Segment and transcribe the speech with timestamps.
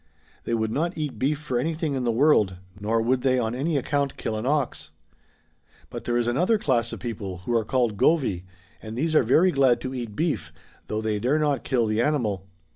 [0.45, 3.77] They would not eat beef for anything in the world, nor would they on any
[3.77, 4.89] account kill an ox.
[5.91, 8.41] But there is another class of people who are called Govy^
[8.81, 10.51] and these are very glad to eat beef,
[10.87, 12.47] though they dare not kill the animal.